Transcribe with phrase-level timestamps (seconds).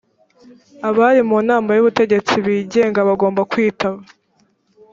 [0.89, 3.99] abari mu nama y ‘ubutegetsi bigenga bagomba kwitaba